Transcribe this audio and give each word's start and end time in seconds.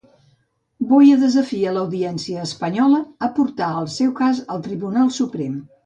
Boye 0.91 1.17
desafia 1.23 1.75
l'Audiència 1.75 2.47
espanyola 2.47 3.05
a 3.29 3.33
portar 3.39 3.71
el 3.85 3.95
seu 4.01 4.15
cas 4.23 4.45
al 4.57 4.69
Tribunal 4.71 5.19
Suprem. 5.23 5.67